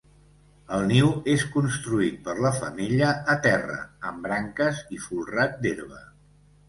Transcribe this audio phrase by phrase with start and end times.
[0.75, 3.77] El niu és construït per la femella a terra
[4.13, 6.03] amb branques i folrat d'herba.